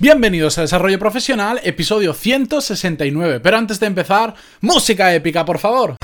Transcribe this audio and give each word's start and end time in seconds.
Bienvenidos 0.00 0.56
a 0.56 0.62
Desarrollo 0.62 0.98
Profesional, 0.98 1.60
episodio 1.62 2.14
169. 2.14 3.40
Pero 3.40 3.58
antes 3.58 3.78
de 3.80 3.86
empezar, 3.86 4.34
música 4.62 5.14
épica, 5.14 5.44
por 5.44 5.58
favor. 5.58 5.96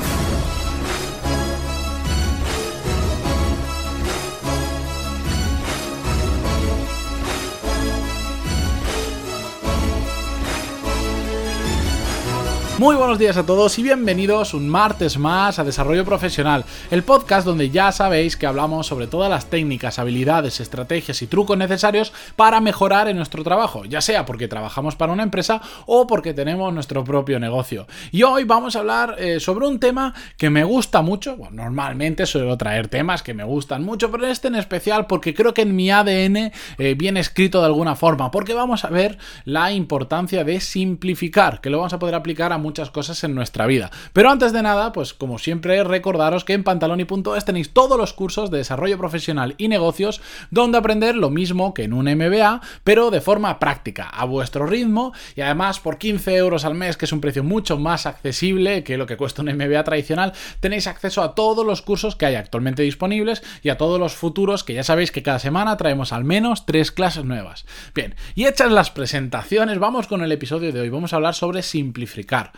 Muy 12.78 12.94
buenos 12.94 13.18
días 13.18 13.38
a 13.38 13.46
todos 13.46 13.78
y 13.78 13.82
bienvenidos 13.82 14.52
un 14.52 14.68
martes 14.68 15.16
más 15.16 15.58
a 15.58 15.64
Desarrollo 15.64 16.04
Profesional, 16.04 16.66
el 16.90 17.04
podcast 17.04 17.46
donde 17.46 17.70
ya 17.70 17.90
sabéis 17.90 18.36
que 18.36 18.46
hablamos 18.46 18.86
sobre 18.86 19.06
todas 19.06 19.30
las 19.30 19.46
técnicas, 19.46 19.98
habilidades, 19.98 20.60
estrategias 20.60 21.22
y 21.22 21.26
trucos 21.26 21.56
necesarios 21.56 22.12
para 22.36 22.60
mejorar 22.60 23.08
en 23.08 23.16
nuestro 23.16 23.42
trabajo, 23.42 23.86
ya 23.86 24.02
sea 24.02 24.26
porque 24.26 24.46
trabajamos 24.46 24.94
para 24.94 25.14
una 25.14 25.22
empresa 25.22 25.62
o 25.86 26.06
porque 26.06 26.34
tenemos 26.34 26.70
nuestro 26.74 27.02
propio 27.02 27.40
negocio. 27.40 27.86
Y 28.12 28.24
hoy 28.24 28.44
vamos 28.44 28.76
a 28.76 28.80
hablar 28.80 29.16
eh, 29.18 29.40
sobre 29.40 29.66
un 29.66 29.80
tema 29.80 30.12
que 30.36 30.50
me 30.50 30.62
gusta 30.62 31.00
mucho, 31.00 31.34
bueno, 31.34 31.64
normalmente 31.64 32.26
suelo 32.26 32.58
traer 32.58 32.88
temas 32.88 33.22
que 33.22 33.32
me 33.32 33.44
gustan 33.44 33.84
mucho, 33.84 34.10
pero 34.10 34.26
este 34.26 34.48
en 34.48 34.54
especial 34.56 35.06
porque 35.06 35.32
creo 35.32 35.54
que 35.54 35.62
en 35.62 35.74
mi 35.74 35.90
ADN 35.90 36.52
eh, 36.76 36.94
viene 36.94 37.20
escrito 37.20 37.60
de 37.60 37.66
alguna 37.68 37.96
forma, 37.96 38.30
porque 38.30 38.52
vamos 38.52 38.84
a 38.84 38.90
ver 38.90 39.16
la 39.46 39.72
importancia 39.72 40.44
de 40.44 40.60
simplificar, 40.60 41.62
que 41.62 41.70
lo 41.70 41.78
vamos 41.78 41.94
a 41.94 41.98
poder 41.98 42.14
aplicar 42.14 42.52
a 42.52 42.65
muchas 42.66 42.90
cosas 42.90 43.22
en 43.22 43.36
nuestra 43.36 43.66
vida. 43.66 43.92
Pero 44.12 44.28
antes 44.28 44.52
de 44.52 44.60
nada, 44.60 44.92
pues 44.92 45.14
como 45.14 45.38
siempre, 45.38 45.84
recordaros 45.84 46.44
que 46.44 46.52
en 46.52 46.64
pantaloni.es 46.64 47.44
tenéis 47.44 47.72
todos 47.72 47.96
los 47.96 48.12
cursos 48.12 48.50
de 48.50 48.58
desarrollo 48.58 48.98
profesional 48.98 49.54
y 49.56 49.68
negocios 49.68 50.20
donde 50.50 50.78
aprender 50.78 51.14
lo 51.14 51.30
mismo 51.30 51.74
que 51.74 51.84
en 51.84 51.92
un 51.92 52.06
MBA, 52.06 52.60
pero 52.82 53.12
de 53.12 53.20
forma 53.20 53.60
práctica, 53.60 54.08
a 54.08 54.24
vuestro 54.24 54.66
ritmo 54.66 55.12
y 55.36 55.42
además 55.42 55.78
por 55.78 55.96
15 55.96 56.34
euros 56.34 56.64
al 56.64 56.74
mes, 56.74 56.96
que 56.96 57.04
es 57.04 57.12
un 57.12 57.20
precio 57.20 57.44
mucho 57.44 57.78
más 57.78 58.04
accesible 58.04 58.82
que 58.82 58.96
lo 58.96 59.06
que 59.06 59.16
cuesta 59.16 59.42
un 59.42 59.54
MBA 59.54 59.84
tradicional, 59.84 60.32
tenéis 60.58 60.88
acceso 60.88 61.22
a 61.22 61.36
todos 61.36 61.64
los 61.64 61.82
cursos 61.82 62.16
que 62.16 62.26
hay 62.26 62.34
actualmente 62.34 62.82
disponibles 62.82 63.44
y 63.62 63.68
a 63.68 63.76
todos 63.76 64.00
los 64.00 64.14
futuros 64.14 64.64
que 64.64 64.74
ya 64.74 64.82
sabéis 64.82 65.12
que 65.12 65.22
cada 65.22 65.38
semana 65.38 65.76
traemos 65.76 66.12
al 66.12 66.24
menos 66.24 66.66
tres 66.66 66.90
clases 66.90 67.24
nuevas. 67.24 67.64
Bien, 67.94 68.16
y 68.34 68.46
hechas 68.46 68.72
las 68.72 68.90
presentaciones, 68.90 69.78
vamos 69.78 70.08
con 70.08 70.22
el 70.22 70.32
episodio 70.32 70.72
de 70.72 70.80
hoy. 70.80 70.88
Vamos 70.88 71.12
a 71.12 71.16
hablar 71.16 71.34
sobre 71.34 71.62
simplificar. 71.62 72.52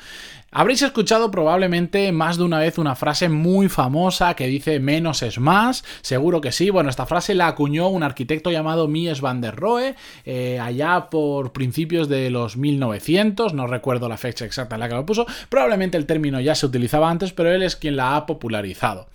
Habréis 0.50 0.80
escuchado 0.80 1.30
probablemente 1.30 2.10
más 2.10 2.38
de 2.38 2.44
una 2.44 2.58
vez 2.58 2.78
una 2.78 2.94
frase 2.94 3.28
muy 3.28 3.68
famosa 3.68 4.34
que 4.34 4.46
dice 4.46 4.80
menos 4.80 5.22
es 5.22 5.38
más, 5.38 5.84
seguro 6.00 6.40
que 6.40 6.52
sí. 6.52 6.70
Bueno, 6.70 6.88
esta 6.88 7.04
frase 7.04 7.34
la 7.34 7.48
acuñó 7.48 7.88
un 7.88 8.02
arquitecto 8.02 8.50
llamado 8.50 8.88
Mies 8.88 9.20
van 9.20 9.42
der 9.42 9.56
Rohe 9.56 9.94
eh, 10.24 10.58
allá 10.58 11.10
por 11.10 11.52
principios 11.52 12.08
de 12.08 12.30
los 12.30 12.56
1900, 12.56 13.52
no 13.52 13.66
recuerdo 13.66 14.08
la 14.08 14.16
fecha 14.16 14.46
exacta 14.46 14.76
en 14.76 14.80
la 14.80 14.88
que 14.88 14.94
lo 14.94 15.04
puso, 15.04 15.26
probablemente 15.50 15.98
el 15.98 16.06
término 16.06 16.40
ya 16.40 16.54
se 16.54 16.64
utilizaba 16.64 17.10
antes, 17.10 17.34
pero 17.34 17.52
él 17.52 17.62
es 17.62 17.76
quien 17.76 17.96
la 17.96 18.16
ha 18.16 18.24
popularizado. 18.24 19.08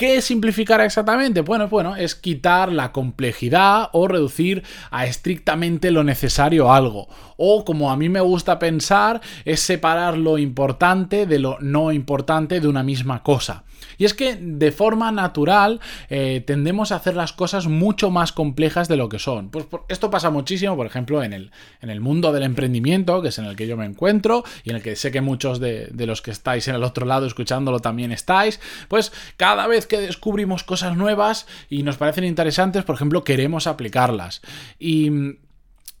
¿Qué 0.00 0.16
es 0.16 0.24
simplificar 0.24 0.80
exactamente? 0.80 1.42
Bueno, 1.42 1.68
bueno, 1.68 1.94
es 1.94 2.14
quitar 2.14 2.72
la 2.72 2.90
complejidad 2.90 3.90
o 3.92 4.08
reducir 4.08 4.62
a 4.90 5.04
estrictamente 5.04 5.90
lo 5.90 6.04
necesario 6.04 6.72
algo. 6.72 7.06
O 7.36 7.66
como 7.66 7.90
a 7.90 7.98
mí 7.98 8.08
me 8.08 8.22
gusta 8.22 8.58
pensar, 8.58 9.20
es 9.44 9.60
separar 9.60 10.16
lo 10.16 10.38
importante 10.38 11.26
de 11.26 11.38
lo 11.38 11.58
no 11.60 11.92
importante 11.92 12.60
de 12.60 12.68
una 12.68 12.82
misma 12.82 13.22
cosa. 13.22 13.64
Y 13.98 14.06
es 14.06 14.14
que 14.14 14.36
de 14.36 14.72
forma 14.72 15.12
natural 15.12 15.80
eh, 16.08 16.42
tendemos 16.46 16.90
a 16.90 16.96
hacer 16.96 17.16
las 17.16 17.34
cosas 17.34 17.66
mucho 17.66 18.10
más 18.10 18.32
complejas 18.32 18.88
de 18.88 18.96
lo 18.96 19.10
que 19.10 19.18
son. 19.18 19.50
Pues 19.50 19.66
esto 19.88 20.10
pasa 20.10 20.30
muchísimo, 20.30 20.76
por 20.76 20.86
ejemplo, 20.86 21.22
en 21.22 21.34
el, 21.34 21.50
en 21.82 21.90
el 21.90 22.00
mundo 22.00 22.32
del 22.32 22.44
emprendimiento, 22.44 23.20
que 23.20 23.28
es 23.28 23.38
en 23.38 23.44
el 23.44 23.56
que 23.56 23.66
yo 23.66 23.76
me 23.76 23.84
encuentro 23.84 24.42
y 24.64 24.70
en 24.70 24.76
el 24.76 24.82
que 24.82 24.96
sé 24.96 25.10
que 25.10 25.20
muchos 25.20 25.60
de, 25.60 25.88
de 25.92 26.06
los 26.06 26.22
que 26.22 26.30
estáis 26.30 26.66
en 26.68 26.76
el 26.76 26.84
otro 26.84 27.04
lado 27.04 27.26
escuchándolo 27.26 27.80
también 27.80 28.10
estáis. 28.10 28.58
Pues 28.88 29.12
cada 29.36 29.66
vez 29.66 29.86
que 29.90 30.00
descubrimos 30.00 30.64
cosas 30.64 30.96
nuevas 30.96 31.46
y 31.68 31.82
nos 31.82 31.98
parecen 31.98 32.24
interesantes, 32.24 32.84
por 32.84 32.94
ejemplo, 32.94 33.24
queremos 33.24 33.66
aplicarlas. 33.66 34.40
Y 34.78 35.10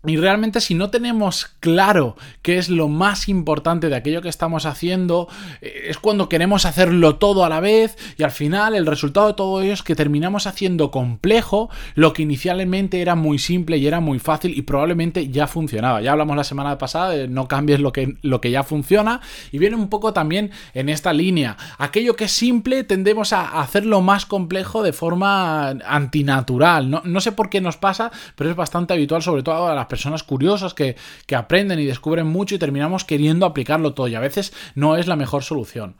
y 0.06 0.16
realmente 0.16 0.62
si 0.62 0.74
no 0.74 0.88
tenemos 0.88 1.50
claro 1.60 2.16
qué 2.40 2.56
es 2.56 2.70
lo 2.70 2.88
más 2.88 3.28
importante 3.28 3.90
de 3.90 3.96
aquello 3.96 4.22
que 4.22 4.30
estamos 4.30 4.64
haciendo, 4.64 5.28
eh, 5.60 5.88
es 5.88 5.98
cuando 5.98 6.30
queremos 6.30 6.64
hacerlo 6.64 7.16
todo 7.16 7.44
a 7.44 7.50
la 7.50 7.60
vez 7.60 7.98
y 8.16 8.22
al 8.22 8.30
final 8.30 8.74
el 8.74 8.86
resultado 8.86 9.28
de 9.28 9.34
todo 9.34 9.60
ello 9.60 9.74
es 9.74 9.82
que 9.82 9.94
terminamos 9.94 10.46
haciendo 10.46 10.90
complejo 10.90 11.68
lo 11.94 12.14
que 12.14 12.22
inicialmente 12.22 13.02
era 13.02 13.14
muy 13.14 13.38
simple 13.38 13.76
y 13.76 13.86
era 13.86 14.00
muy 14.00 14.18
fácil 14.18 14.56
y 14.56 14.62
probablemente 14.62 15.28
ya 15.28 15.46
funcionaba. 15.46 16.00
Ya 16.00 16.12
hablamos 16.12 16.34
la 16.34 16.44
semana 16.44 16.78
pasada 16.78 17.10
de 17.10 17.28
no 17.28 17.46
cambies 17.46 17.80
lo 17.80 17.92
que, 17.92 18.16
lo 18.22 18.40
que 18.40 18.50
ya 18.50 18.62
funciona 18.62 19.20
y 19.52 19.58
viene 19.58 19.76
un 19.76 19.90
poco 19.90 20.14
también 20.14 20.50
en 20.72 20.88
esta 20.88 21.12
línea. 21.12 21.58
Aquello 21.76 22.16
que 22.16 22.24
es 22.24 22.32
simple 22.32 22.84
tendemos 22.84 23.34
a 23.34 23.60
hacerlo 23.60 24.00
más 24.00 24.24
complejo 24.24 24.82
de 24.82 24.94
forma 24.94 25.68
antinatural. 25.68 26.88
No, 26.88 27.02
no 27.04 27.20
sé 27.20 27.32
por 27.32 27.50
qué 27.50 27.60
nos 27.60 27.76
pasa, 27.76 28.10
pero 28.34 28.48
es 28.48 28.56
bastante 28.56 28.94
habitual 28.94 29.22
sobre 29.22 29.42
todo 29.42 29.68
a 29.68 29.74
las 29.74 29.89
personas 29.90 30.22
curiosas 30.22 30.72
que, 30.72 30.96
que 31.26 31.36
aprenden 31.36 31.78
y 31.78 31.84
descubren 31.84 32.26
mucho 32.26 32.54
y 32.54 32.58
terminamos 32.58 33.04
queriendo 33.04 33.44
aplicarlo 33.44 33.92
todo 33.92 34.08
y 34.08 34.14
a 34.14 34.20
veces 34.20 34.54
no 34.74 34.96
es 34.96 35.06
la 35.06 35.16
mejor 35.16 35.44
solución. 35.44 35.96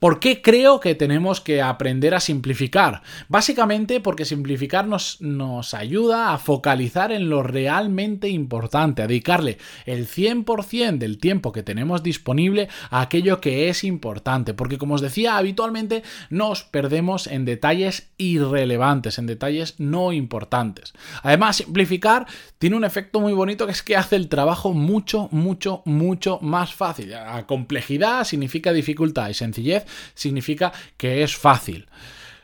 ¿Por 0.00 0.18
qué 0.18 0.40
creo 0.40 0.80
que 0.80 0.94
tenemos 0.94 1.42
que 1.42 1.60
aprender 1.60 2.14
a 2.14 2.20
simplificar? 2.20 3.02
Básicamente 3.28 4.00
porque 4.00 4.24
simplificar 4.24 4.86
nos, 4.86 5.20
nos, 5.20 5.74
ayuda 5.74 6.32
a 6.32 6.38
focalizar 6.38 7.12
en 7.12 7.28
lo 7.28 7.42
realmente 7.42 8.26
importante, 8.30 9.02
a 9.02 9.06
dedicarle 9.06 9.58
el 9.84 10.08
100% 10.08 10.96
del 10.96 11.18
tiempo 11.18 11.52
que 11.52 11.62
tenemos 11.62 12.02
disponible 12.02 12.70
a 12.88 13.02
aquello 13.02 13.42
que 13.42 13.68
es 13.68 13.84
importante. 13.84 14.54
Porque 14.54 14.78
como 14.78 14.94
os 14.94 15.02
decía, 15.02 15.36
habitualmente 15.36 16.02
nos 16.30 16.62
perdemos 16.62 17.26
en 17.26 17.44
detalles 17.44 18.08
irrelevantes, 18.16 19.18
en 19.18 19.26
detalles 19.26 19.74
no 19.76 20.14
importantes. 20.14 20.94
Además, 21.22 21.56
simplificar 21.56 22.26
tiene 22.58 22.76
un 22.76 22.84
efecto 22.84 23.20
muy 23.20 23.34
bonito 23.34 23.66
que 23.66 23.72
es 23.72 23.82
que 23.82 23.96
hace 23.96 24.16
el 24.16 24.30
trabajo 24.30 24.72
mucho, 24.72 25.28
mucho, 25.30 25.82
mucho 25.84 26.38
más 26.40 26.72
fácil. 26.72 27.10
La 27.10 27.46
complejidad 27.46 28.24
significa 28.24 28.72
dificultad 28.72 29.28
y 29.28 29.34
sencillez 29.34 29.84
significa 30.14 30.72
que 30.96 31.22
es 31.22 31.36
fácil. 31.36 31.86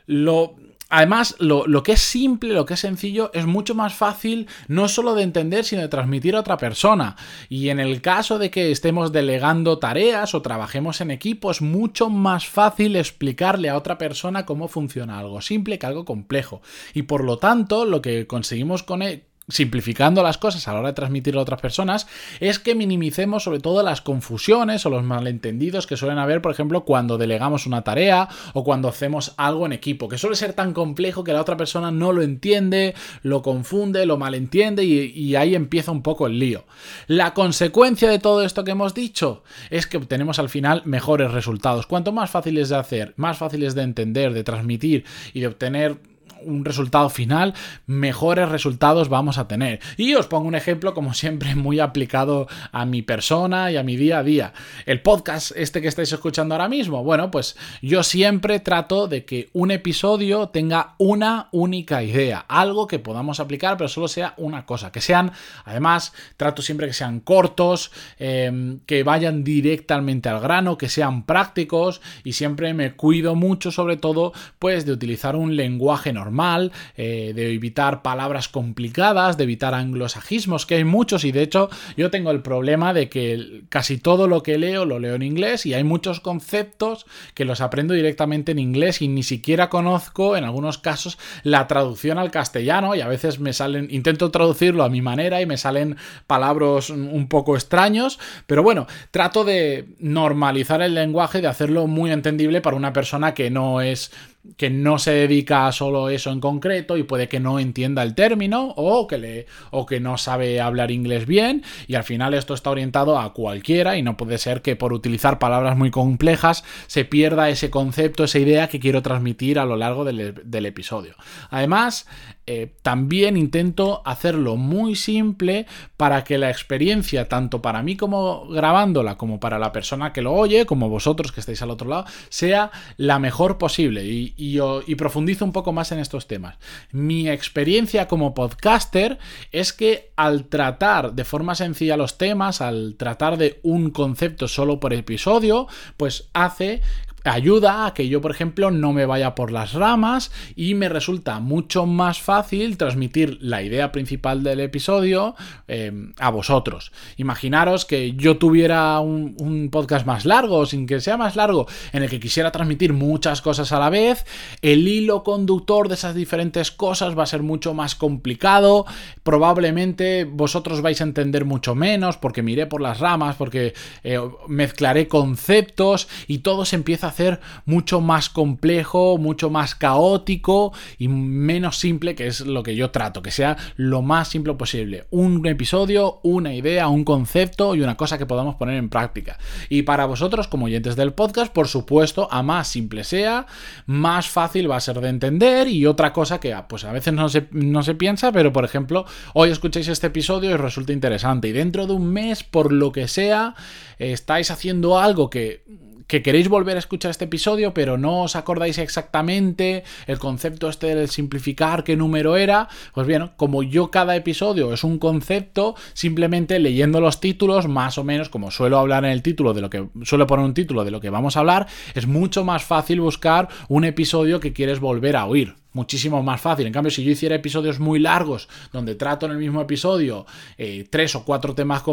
Lo, 0.07 0.57
Además, 0.89 1.35
lo, 1.41 1.83
que 1.83 1.93
es 1.93 2.01
simple, 2.01 2.55
lo 2.55 2.65
que 2.65 2.75
es 2.75 2.81
sencillo, 2.81 3.33
es 3.35 3.45
mucho 3.45 3.75
más 3.75 3.95
fácil 3.95 4.47
no 4.69 4.87
solo 4.89 5.17
de 5.17 5.25
entender, 5.25 5.65
sino 5.65 5.83
de 5.83 5.89
transmitir 5.89 6.37
a 6.37 6.41
otra 6.41 6.59
persona. 6.59 7.17
Y 7.49 7.71
en 7.71 7.81
el 7.81 8.01
caso 8.01 8.39
de 8.39 8.53
que 8.53 8.71
estemos 8.71 9.11
delegando 9.11 9.81
tareas 9.81 10.35
o 10.35 10.43
trabajemos 10.43 11.01
en 11.01 11.11
equipo, 11.11 11.51
es 11.51 11.61
mucho 11.61 12.09
más 12.09 12.47
fácil 12.47 12.95
explicarle 12.95 13.69
a 13.69 13.77
otra 13.77 13.99
persona 13.99 14.47
cómo 14.47 14.69
funciona 14.69 15.19
algo 15.19 15.41
simple 15.41 15.81
que 15.81 15.87
algo 15.87 16.05
complejo. 16.05 16.63
Y 16.95 17.03
por 17.03 17.25
lo 17.25 17.39
tanto, 17.39 17.85
lo 17.85 18.01
que 18.01 18.29
conseguimos 18.29 18.85
con, 18.85 19.03
e, 19.03 19.25
simplificando 19.49 20.23
las 20.23 20.39
cosas 20.39 20.67
a 20.67 20.73
la 20.73 20.81
hora 20.81 20.89
de 20.89 20.95
transmitirlo 20.95 21.41
a 21.41 21.43
otras 21.43 21.61
personas, 21.61 22.07
es 22.41 22.59
que 22.59 22.75
minimicemos 22.75 23.45
sobre 23.45 23.61
todo 23.61 23.83
las 23.83 24.01
confusiones 24.01 24.85
o 24.87 24.91
los 24.91 25.05
malentendidos 25.05 25.87
que 25.87 25.97
suelen 25.97 26.19
haber, 26.19 26.43
por 26.43 26.53
ejemplo, 26.53 26.85
cuando 26.85 27.17
delegamos 27.17 27.67
una 27.67 27.83
tarea 27.83 28.29
o 28.55 28.65
cuando 28.65 28.89
hacemos 28.89 29.35
algo 29.37 29.67
en 29.67 29.73
equipo, 29.73 30.09
que 30.09 30.19
suele 30.19 30.37
ser 30.37 30.53
tan 30.53 30.73
complejo 30.73 31.23
que 31.23 31.33
la 31.33 31.41
otra 31.41 31.57
persona 31.57 31.91
no 31.91 32.13
lo 32.13 32.23
entiende, 32.23 32.95
lo 33.23 33.43
confunde, 33.43 34.05
lo 34.05 34.17
malentiende 34.17 34.85
y, 34.85 35.13
y 35.15 35.37
ahí 35.37 35.55
empieza 35.55 35.93
un 35.93 36.03
poco 36.03 36.27
el 36.27 36.39
lío. 36.39 36.65
La 37.07 37.33
consecuencia 37.33 38.11
de 38.11 38.19
todo 38.19 38.43
esto 38.43 38.65
que 38.65 38.73
hemos 38.73 38.95
dicho 38.95 39.45
es 39.71 39.87
que 39.87 39.97
obtenemos 39.97 40.39
al 40.39 40.49
final 40.49 40.83
mejores 40.85 41.31
resultados. 41.31 41.87
Cuanto 41.87 42.11
más 42.11 42.31
fáciles 42.31 42.69
de 42.69 42.77
hacer, 42.77 43.15
más 43.17 43.39
fáciles 43.39 43.75
de 43.75 43.83
entender, 43.83 44.33
de 44.33 44.45
transmitir 44.45 45.05
y 45.33 45.41
de 45.41 45.47
obtener 45.47 46.16
un 46.43 46.65
resultado 46.65 47.09
final, 47.09 47.55
mejores 47.87 48.49
resultados 48.49 49.09
vamos 49.09 49.39
a 49.39 49.49
tener. 49.49 49.81
Y 49.97 50.15
os 50.15 50.27
pongo 50.27 50.47
un 50.47 50.55
ejemplo, 50.55 50.95
como 50.95 51.15
siempre, 51.15 51.55
muy 51.55 51.81
aplicado 51.81 52.47
a 52.73 52.85
mi 52.87 53.03
persona 53.03 53.71
y 53.71 53.77
a 53.77 53.83
mi 53.83 53.97
día 53.97 54.19
a 54.19 54.23
día. 54.23 54.53
El 54.87 55.03
podcast 55.03 55.53
este 55.57 55.83
que 55.83 55.89
estáis 55.89 56.13
escuchando 56.13 56.55
ahora 56.55 56.69
mismo, 56.69 57.03
bueno, 57.03 57.31
pues 57.31 57.57
yo 57.83 58.03
siempre 58.03 58.61
trato 58.61 59.09
de 59.09 59.25
que 59.25 59.49
un 59.53 59.71
episodio 59.71 60.49
tenga 60.49 60.95
una 60.99 61.49
única 61.53 62.03
idea, 62.03 62.45
algo 62.49 62.87
que 62.87 62.99
podamos 62.99 63.41
aplicar, 63.41 63.77
pero 63.77 63.89
solo 63.89 64.09
sea 64.09 64.35
una 64.37 64.65
cosa, 64.65 64.93
que 64.93 65.01
sean, 65.01 65.33
además, 65.65 66.13
trato 66.37 66.63
siempre 66.63 66.87
que 66.87 66.93
sean 66.93 67.21
cortos, 67.21 67.91
em, 68.19 68.81
que 68.87 69.03
vayan 69.03 69.45
directamente 69.45 70.29
al 70.29 70.41
grano, 70.41 70.79
que 70.79 70.89
sean 70.89 71.25
prácticos 71.25 72.01
y 72.25 72.33
siempre 72.33 72.75
me 72.75 72.95
cuido 72.95 73.35
mucho, 73.35 73.71
sobre 73.71 73.97
todo, 73.97 74.33
pues 74.59 74.87
de 74.87 74.93
utilizar 74.93 75.37
un 75.37 75.57
lenguaje 75.57 76.13
normal, 76.17 76.73
eh, 76.97 77.33
de 77.35 77.53
evitar 77.55 78.03
palabras 78.03 78.49
complicadas, 78.49 79.37
de 79.37 79.45
evitar 79.45 79.75
anglosajismos, 79.75 80.67
que 80.67 80.75
hay 80.75 80.85
muchos 80.85 81.25
y 81.25 81.31
de 81.31 81.43
hecho 81.43 81.71
yo 81.97 82.11
tengo 82.11 82.33
el 82.33 82.43
problema 82.43 82.93
de 82.93 83.09
que 83.09 83.63
casi 83.69 83.99
todo 83.99 84.27
lo 84.27 84.43
que 84.43 84.59
leo 84.59 84.85
lo 84.85 84.99
leo 84.99 85.15
en 85.15 85.23
inglés 85.23 85.65
y 85.67 85.75
hay 85.75 85.85
muchos 85.85 86.19
conceptos 86.21 87.07
que 87.35 87.45
los 87.45 87.61
aprendo 87.61 87.95
directamente 87.95 88.53
en 88.53 88.59
inglés 88.59 89.03
y 89.03 89.09
ni 89.09 89.23
siquiera 89.23 89.69
conozco 89.69 90.37
en 90.37 90.45
algunos 90.45 90.79
casos 90.79 91.19
la 91.45 91.69
traducción 91.69 92.19
al 92.19 92.31
castellano 92.31 92.95
y 92.95 93.01
a 93.01 93.09
veces 93.09 93.39
me 93.39 93.53
salen, 93.53 93.89
intento 93.91 94.31
traducirlo 94.31 94.83
a 94.83 94.89
mi 94.89 95.03
manera 95.03 95.41
y 95.41 95.47
me 95.47 95.57
salen 95.57 95.97
palabras 96.27 96.91
un 96.91 97.29
poco 97.29 97.55
extraños, 97.55 98.19
pero 98.47 98.63
bueno, 98.63 98.87
trato 99.11 99.45
de 99.45 99.87
normalizar 99.99 100.83
el 100.83 100.95
lenguaje, 100.95 101.41
de 101.41 101.49
hacerlo 101.49 101.87
muy 101.87 102.11
entendible 102.11 102.61
para 102.61 102.77
una 102.77 102.93
persona 102.93 103.35
que 103.35 103.51
no 103.51 103.81
es 103.81 104.11
que 104.57 104.71
no 104.71 104.99
se 104.99 105.13
dedica 105.13 105.67
a 105.67 105.73
solo 105.73 106.09
eso 106.09 106.31
en 106.31 106.41
concreto 106.41 106.97
y 106.97 107.03
puede 107.03 107.29
que 107.29 107.41
no 107.41 107.59
entienda 107.59 108.03
el 108.03 108.15
término 108.15 108.73
o 108.77 109.07
que, 109.07 109.19
le, 109.19 109.47
o 109.71 109.87
que 109.87 110.01
no 110.01 110.19
sabe 110.19 110.61
hablar 110.61 110.91
inglés 110.91 111.27
bien 111.27 111.63
y 111.87 111.95
al 111.95 112.05
final 112.05 112.35
esto 112.35 112.55
está 112.55 112.71
orientado 112.71 113.19
a 113.19 113.33
cualquiera 113.33 113.97
y 113.97 114.03
no 114.03 114.17
puede 114.17 114.39
ser 114.39 114.63
que 114.63 114.77
por 114.77 114.93
utilizar 114.93 115.39
palabras 115.39 115.77
muy 115.77 115.91
complejas 115.91 116.65
se 116.87 117.05
pierda 117.05 117.49
ese 117.49 117.71
concepto, 117.71 118.25
esa 118.25 118.39
idea 118.39 118.69
que 118.69 118.81
quiero 118.81 119.03
transmitir 119.03 119.59
a 119.59 119.65
lo 119.65 119.77
largo 119.77 120.05
del, 120.05 120.35
del 120.45 120.67
episodio. 120.67 121.15
Además, 121.51 122.07
eh, 122.49 122.73
también 122.83 123.37
intento 123.37 124.03
hacerlo 124.05 124.57
muy 124.57 124.95
simple 124.95 125.67
para 125.97 126.23
que 126.23 126.39
la 126.39 126.49
experiencia, 126.51 127.29
tanto 127.29 127.61
para 127.61 127.83
mí 127.83 127.97
como 127.97 128.47
grabándola, 128.47 129.17
como 129.17 129.41
para 129.41 129.59
la 129.59 129.73
persona 129.73 130.13
que 130.13 130.23
lo 130.23 130.33
oye, 130.33 130.65
como 130.65 130.89
vosotros 130.89 131.33
que 131.33 131.41
estáis 131.41 131.63
al 131.63 131.71
otro 131.71 131.89
lado, 131.89 132.05
sea 132.29 132.71
la 132.97 133.19
mejor 133.19 133.59
posible. 133.59 134.05
Y, 134.05 134.35
y 134.37 134.95
profundizo 134.95 135.45
un 135.45 135.53
poco 135.53 135.73
más 135.73 135.91
en 135.93 135.99
estos 135.99 136.27
temas. 136.29 136.57
Mi 136.93 137.29
experiencia 137.29 138.07
como 138.07 138.35
podcaster 138.35 139.19
es 139.51 139.73
que 139.73 140.13
al 140.17 140.45
tratar 140.45 141.15
de 141.15 141.25
forma 141.25 141.55
sencilla 141.55 141.97
los 141.97 142.17
temas, 142.17 142.61
al 142.61 142.95
tratar 142.97 143.39
de 143.39 143.61
un 143.63 143.91
concepto 143.91 144.49
solo 144.49 144.79
por 144.79 144.93
episodio, 144.93 145.67
pues 145.97 146.29
hace 146.33 146.81
ayuda 147.27 147.87
a 147.87 147.95
que 147.95 148.09
yo, 148.09 148.21
por 148.21 148.31
ejemplo, 148.31 148.71
no 148.71 148.93
me 148.93 149.07
vaya 149.07 149.35
por 149.35 149.51
las 149.51 149.73
ramas 149.73 150.31
y 150.55 150.75
me 150.75 150.89
resulta 150.89 151.41
mucho 151.41 151.85
más 151.87 152.21
fácil 152.21 152.77
transmitir 152.77 153.39
la 153.41 153.63
idea 153.63 153.93
principal 153.93 154.43
del 154.43 154.61
episodio 154.61 155.35
eh, 155.69 155.93
a 156.19 156.31
vosotros. 156.31 156.93
Imaginaros 157.17 157.85
que 157.85 158.13
yo 158.13 158.39
tuviera 158.39 158.99
un, 159.01 159.27
podcast 159.71 160.07
más 160.07 160.25
largo, 160.25 160.67
sin 160.67 160.87
que 160.87 161.01
sea 161.01 161.17
más 161.17 161.37
largo, 161.37 161.67
en 161.93 162.03
el 162.03 162.11
que 162.11 162.21
quisiera 162.21 162.53
transmitir 162.53 162.93
muchas 162.93 163.43
cosas 163.43 163.73
a 163.73 163.81
la 163.81 163.91
vez, 163.91 164.25
el 164.63 164.87
hilo 164.87 165.23
conductor 165.23 165.89
de 165.89 165.95
esas 165.95 166.15
diferentes 166.15 166.71
cosas 166.71 167.19
va 167.19 167.25
a 167.25 167.27
ser 167.27 167.43
mucho 167.43 167.75
más 167.75 167.95
complicado, 167.95 168.87
probablemente 169.23 170.25
vosotros 170.25 170.83
vais 170.83 171.01
a 171.01 171.05
entender 171.05 171.45
mucho 171.45 171.75
menos 171.75 172.17
porque 172.17 172.43
miré 172.43 172.67
por 172.67 172.81
las 172.81 173.01
ramas, 173.01 173.37
porque 173.37 173.75
eh, 174.05 174.21
mezclaré 174.47 175.09
conceptos 175.09 176.09
y 176.29 176.39
todo 176.39 176.65
se 176.65 176.77
empieza 176.77 177.09
a 177.09 177.11
hacer 177.17 177.41
mucho 177.65 178.03
más 178.03 178.29
complejo, 178.29 179.17
mucho 179.17 179.49
más 179.49 179.75
caótico 179.75 180.73
y 180.99 181.09
menos 181.09 181.79
simple, 181.79 182.15
que 182.15 182.27
es 182.27 182.43
lo 182.43 182.63
que 182.63 182.77
yo 182.77 182.91
trato, 182.91 183.23
que 183.23 183.31
sea 183.31 183.57
lo 183.77 184.03
más 184.03 184.29
simple 184.29 184.53
posible. 184.55 185.07
Un 185.11 185.47
episodio, 185.47 186.21
una 186.23 186.55
idea, 186.55 186.89
un 186.89 187.05
concepto 187.05 187.75
y 187.75 187.81
una 187.81 187.97
cosa 187.97 188.19
que 188.19 188.27
podamos 188.27 188.57
poner 188.57 188.77
en 188.77 188.91
práctica. 188.91 189.39
Y 189.71 189.83
para 189.83 190.05
vosotros, 190.05 190.47
como 190.47 190.67
oyentes 190.67 190.95
del 190.95 191.15
podcast, 191.15 191.53
por 191.53 191.69
supuesto, 191.69 192.29
a 192.31 192.43
más 192.43 192.69
simple 192.69 193.03
sea, 193.03 193.47
más 193.87 194.29
fácil 194.29 194.71
va 194.71 194.77
a 194.77 194.81
ser 194.81 195.01
de 195.01 195.09
entender 195.09 195.69
y 195.69 195.87
otra 195.87 196.13
cosa 196.13 196.39
que 196.39 196.55
pues 196.69 196.85
a 196.85 196.93
veces 196.93 197.15
no 197.15 197.31
se, 197.31 197.49
no 197.51 197.83
se 197.83 197.95
piensa, 197.95 198.31
pero 198.31 198.53
por 198.53 198.65
ejemplo, 198.65 199.07
hoy 199.33 199.51
escucháis 199.51 199.89
este 199.89 200.09
episodio 200.09 200.51
y 200.51 200.57
resulta 200.57 200.93
interesante 200.93 201.49
y 201.49 201.53
dentro 201.53 201.87
de 201.87 201.95
un 201.95 202.13
mes, 202.13 202.45
por 202.45 202.73
lo 202.73 202.93
que 202.93 203.09
sea, 203.09 203.55
estáis 203.99 204.51
haciendo 204.51 204.99
algo 204.99 205.31
que 205.31 205.65
que 206.07 206.23
queréis 206.23 206.49
volver 206.49 206.77
a 206.77 206.79
escuchar 206.79 207.11
este 207.11 207.25
episodio, 207.25 207.75
pero 207.75 207.99
no 207.99 208.23
os 208.23 208.37
acordáis 208.37 208.79
exactamente 208.79 209.85
el 210.07 210.19
concepto 210.19 210.69
este 210.69 210.95
del 210.95 211.09
simplificar, 211.09 211.85
qué 211.85 211.97
número 211.97 212.37
era, 212.37 212.69
pues 212.95 213.07
bien, 213.07 213.31
como 213.37 213.63
yo 213.63 213.91
cada 213.91 214.17
episodio 214.17 214.73
es 214.73 214.85
un 214.85 214.99
concepto, 214.99 215.75
simplemente 215.95 216.59
leyendo 216.59 217.01
los 217.01 217.21
títulos, 217.21 217.69
más 217.69 217.99
o 217.99 218.05
menos, 218.05 218.29
como 218.29 218.51
suelo 218.51 218.79
hablar 218.79 219.05
en 219.05 219.11
el 219.11 219.23
título 219.23 219.55
de 219.55 219.61
lo 219.61 219.71
que 219.71 219.89
suelo 220.03 220.27
poner 220.27 220.45
un 220.45 220.55
título 220.55 220.85
de 220.85 220.91
lo 220.91 221.01
que 221.01 221.11
vamos 221.11 221.37
a 221.37 221.41
hablar, 221.41 221.67
es 221.95 222.07
mucho 222.07 222.45
más 222.45 222.65
fácil 222.65 223.01
buscar 223.01 223.49
un 223.69 223.85
episodio 223.85 224.41
que 224.41 224.53
quieres 224.53 224.81
volver 224.81 225.17
a 225.17 225.27
oír 225.27 225.55
muchísimo 225.77 226.23
más 226.23 226.41
fácil. 226.41 226.67
En 226.67 226.73
cambio, 226.73 226.91
si 226.91 227.05
yo 227.05 227.13
hiciera 227.13 227.37
episodios 227.37 227.79
muy 227.79 228.01
largos, 228.01 228.49
donde 228.73 228.95
trato 228.95 229.27
en 229.27 229.33
el 229.33 229.39
mismo 229.39 229.61
episodio 229.61 230.27
eh, 230.57 230.87
tres 230.91 231.15
o 231.15 231.25
cuatro 231.25 231.55
temas 231.55 231.85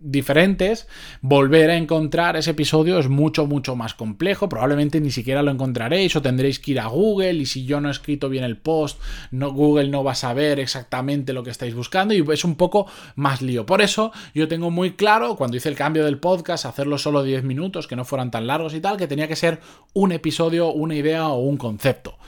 diferentes, 0.00 0.88
volver 1.22 1.70
a 1.70 1.76
encontrar 1.76 2.36
ese 2.36 2.50
episodio 2.50 2.98
es 2.98 3.08
mucho, 3.08 3.46
mucho 3.46 3.76
más 3.76 3.94
complejo. 3.94 4.48
Probablemente 4.48 5.00
ni 5.00 5.12
siquiera 5.12 5.42
lo 5.42 5.52
encontraréis 5.52 6.14
o 6.16 6.20
tendréis 6.20 6.58
que 6.58 6.72
ir 6.72 6.80
a 6.80 6.88
Google 6.88 7.34
y 7.34 7.46
si 7.46 7.64
yo 7.64 7.80
no 7.80 7.88
he 7.88 7.92
escrito 7.92 8.28
bien 8.28 8.42
el 8.42 8.56
post, 8.56 9.00
no, 9.30 9.52
Google 9.52 9.88
no 9.88 10.02
va 10.02 10.12
a 10.12 10.16
saber 10.16 10.58
exactamente 10.58 11.32
lo 11.32 11.44
que 11.44 11.50
estáis 11.50 11.74
buscando 11.74 12.12
y 12.14 12.24
es 12.32 12.44
un 12.44 12.56
poco 12.56 12.86
más 13.14 13.40
lío. 13.40 13.64
Por 13.64 13.80
eso 13.80 14.12
yo 14.34 14.48
tengo 14.48 14.70
muy 14.70 14.94
claro, 14.94 15.36
cuando 15.36 15.56
hice 15.56 15.68
el 15.68 15.76
cambio 15.76 16.04
del 16.04 16.18
podcast, 16.18 16.66
hacerlo 16.66 16.98
solo 16.98 17.22
10 17.22 17.44
minutos, 17.44 17.86
que 17.86 17.94
no 17.94 18.04
fueran 18.04 18.32
tan 18.32 18.48
largos 18.48 18.74
y 18.74 18.80
tal, 18.80 18.96
que 18.96 19.06
tenía 19.06 19.28
que 19.28 19.36
ser 19.36 19.60
un 19.94 20.10
episodio, 20.10 20.72
una 20.72 20.96
idea 20.96 21.28
o 21.28 21.38
un 21.38 21.56
concepto. 21.56 22.18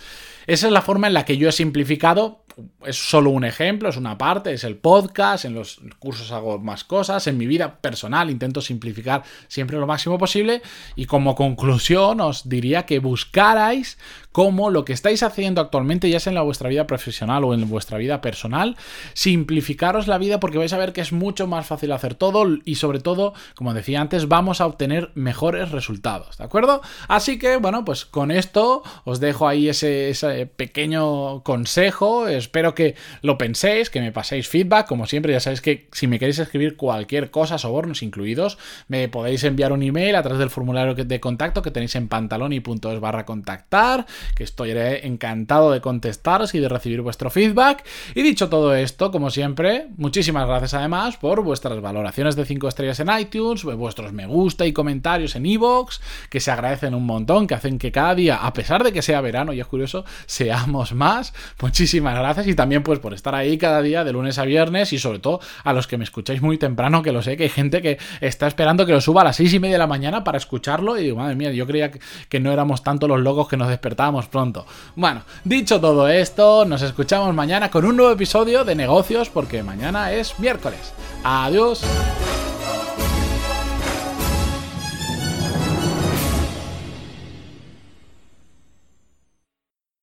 Esa 0.51 0.67
es 0.67 0.73
la 0.73 0.83
forma 0.83 1.07
en 1.07 1.15
la 1.15 1.25
que 1.25 1.37
yo 1.37 1.49
he 1.49 1.53
simplificado 1.53 2.40
es 2.85 2.97
solo 2.97 3.31
un 3.31 3.45
ejemplo, 3.45 3.89
es 3.89 3.97
una 3.97 4.19
parte, 4.19 4.53
es 4.53 4.65
el 4.65 4.77
podcast, 4.77 5.45
en 5.45 5.55
los 5.55 5.81
cursos 5.99 6.33
hago 6.33 6.59
más 6.59 6.85
cosas, 6.85 7.27
en 7.27 7.39
mi 7.39 7.47
vida 7.47 7.77
personal 7.81 8.31
intento 8.31 8.61
simplificar 8.61 9.23
siempre 9.49 9.79
lo 9.79 9.87
máximo 9.87 10.19
posible 10.19 10.63
y 10.97 11.07
como 11.07 11.35
conclusión 11.35 12.21
os 12.21 12.49
diría 12.49 12.87
que 12.87 12.99
buscarais 12.99 13.99
cómo 14.33 14.71
lo 14.71 14.85
que 14.85 14.93
estáis 14.93 15.23
haciendo 15.23 15.61
actualmente, 15.61 16.09
ya 16.09 16.21
sea 16.21 16.31
en 16.31 16.37
la 16.37 16.43
vuestra 16.43 16.69
vida 16.69 16.87
profesional 16.87 17.45
o 17.45 17.55
en 17.55 17.69
vuestra 17.69 17.99
vida 17.99 18.21
personal, 18.21 18.77
simplificaros 19.13 20.07
la 20.07 20.19
vida 20.19 20.41
porque 20.41 20.59
vais 20.59 20.73
a 20.73 20.79
ver 20.79 20.93
que 20.93 21.01
es 21.01 21.13
mucho 21.13 21.47
más 21.47 21.67
fácil 21.67 21.93
hacer 21.93 22.15
todo 22.15 22.47
y 22.65 22.77
sobre 22.77 23.01
todo, 23.01 23.35
como 23.55 23.75
decía 23.75 24.01
antes, 24.01 24.29
vamos 24.29 24.61
a 24.61 24.67
obtener 24.67 25.11
mejores 25.15 25.71
resultados, 25.71 26.39
¿de 26.39 26.45
acuerdo? 26.45 26.81
Así 27.09 27.39
que 27.39 27.57
bueno, 27.57 27.85
pues 27.85 28.05
con 28.05 28.31
esto 28.31 28.83
os 29.05 29.21
dejo 29.21 29.49
ahí 29.49 29.69
ese, 29.69 30.11
ese 30.11 30.47
pequeño 30.47 31.43
consejo, 31.43 32.29
espero 32.41 32.75
que 32.75 32.95
lo 33.23 33.39
penséis, 33.39 33.91
que 33.91 34.01
me 34.01 34.13
paséis 34.13 34.49
feedback. 34.49 34.87
Como 34.87 35.07
siempre, 35.07 35.33
ya 35.33 35.41
sabéis 35.41 35.61
que 35.61 35.89
si 35.93 36.07
me 36.07 36.19
queréis 36.19 36.39
escribir 36.39 36.77
cualquier 36.77 37.31
cosa, 37.31 37.59
sobornos 37.59 38.03
incluidos, 38.03 38.59
me 38.89 39.09
podéis 39.09 39.45
enviar 39.45 39.73
un 39.73 39.83
email 39.83 40.17
a 40.17 40.23
través 40.23 40.39
del 40.39 40.51
formulario 40.51 40.95
de 40.95 41.21
contacto 41.21 41.63
que 41.63 41.71
tenéis 41.71 41.95
en 41.97 42.09
pantaloni.es 42.09 43.01
barra 43.01 43.25
contactar, 43.25 44.07
que 44.35 44.45
estoy 44.45 44.71
encantado 44.71 45.71
de 45.73 45.81
contestaros 45.81 46.55
y 46.55 46.61
de 46.61 46.69
recibir 46.69 47.01
vuestro 47.03 47.31
feedback. 47.31 47.85
Y 48.15 48.23
dicho 48.23 48.49
todo 48.49 48.75
esto, 48.75 49.11
como 49.11 49.31
siempre, 49.31 49.89
muchísimas 49.97 50.47
gracias 50.47 50.75
además 50.75 51.17
por 51.17 51.43
vuestras 51.43 51.81
valoraciones 51.81 52.37
de 52.37 52.45
5 52.45 52.69
estrellas 52.69 53.01
en 53.01 53.09
iTunes, 53.19 53.65
vuestros 53.65 54.13
me 54.13 54.27
gusta 54.27 54.67
y 54.67 54.73
comentarios 54.73 55.35
en 55.37 55.47
iVoox, 55.47 56.01
que 56.29 56.41
se 56.41 56.51
agradecen 56.51 56.95
un 56.95 57.07
montón, 57.07 57.47
que 57.47 57.55
hacen 57.55 57.79
que 57.79 57.93
cada 57.93 58.15
día, 58.15 58.37
a 58.37 58.53
pesar 58.53 58.85
de 58.85 58.93
que 58.93 59.03
sea 59.03 59.21
verano 59.21 59.53
y 59.53 59.61
es 59.61 59.67
curioso, 59.67 60.05
seamos 60.27 60.93
más. 60.93 61.35
Muchísimas 61.61 62.15
gracias 62.35 62.47
y 62.47 62.55
también 62.55 62.83
pues 62.83 62.99
por 63.01 63.13
estar 63.13 63.35
ahí 63.35 63.59
cada 63.59 63.83
día 63.83 64.05
de 64.05 64.13
lunes 64.13 64.39
a 64.39 64.45
viernes 64.45 64.93
y 64.93 64.99
sobre 64.99 65.19
todo 65.19 65.41
a 65.65 65.73
los 65.73 65.87
que 65.87 65.99
me 65.99 66.05
escucháis 66.05 66.43
muy 66.43 66.59
temprano, 66.59 67.03
que 67.03 67.13
lo 67.13 67.23
sé, 67.23 67.37
que 67.37 67.45
hay 67.45 67.49
gente 67.49 67.83
que 67.83 67.99
está 68.21 68.47
esperando 68.47 68.87
que 68.87 68.93
lo 68.93 69.01
suba 69.01 69.23
a 69.23 69.25
las 69.25 69.37
seis 69.37 69.53
y 69.53 69.59
media 69.59 69.75
de 69.75 69.79
la 69.79 69.87
mañana 69.87 70.23
para 70.23 70.39
escucharlo 70.39 70.97
y 70.97 71.03
digo, 71.03 71.17
madre 71.17 71.35
mía, 71.35 71.51
yo 71.51 71.67
creía 71.67 71.91
que 71.91 72.41
no 72.41 72.53
éramos 72.53 72.83
tanto 72.83 73.09
los 73.09 73.21
locos 73.21 73.49
que 73.49 73.57
nos 73.57 73.69
despertábamos 73.69 74.27
pronto. 74.27 74.65
Bueno, 74.95 75.23
dicho 75.45 75.81
todo 75.81 76.09
esto, 76.09 76.65
nos 76.65 76.83
escuchamos 76.83 77.35
mañana 77.35 77.71
con 77.71 77.85
un 77.85 77.97
nuevo 77.97 78.13
episodio 78.13 78.65
de 78.65 78.75
negocios 78.75 79.29
porque 79.29 79.63
mañana 79.63 80.13
es 80.13 80.39
miércoles. 80.39 80.93
Adiós. 81.25 81.83